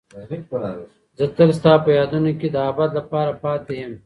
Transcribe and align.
زه 1.17 1.25
تل 1.35 1.49
ستا 1.59 1.73
په 1.83 1.89
یادونو 1.97 2.31
کې 2.39 2.47
د 2.51 2.57
ابد 2.69 2.89
لپاره 2.99 3.31
پاتې 3.43 3.73
یم. 3.81 3.93